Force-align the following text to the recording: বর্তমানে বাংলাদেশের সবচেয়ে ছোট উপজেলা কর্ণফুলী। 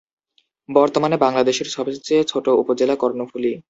বর্তমানে 0.69 1.15
বাংলাদেশের 1.17 1.67
সবচেয়ে 1.67 2.23
ছোট 2.23 2.45
উপজেলা 2.61 2.95
কর্ণফুলী। 2.95 3.51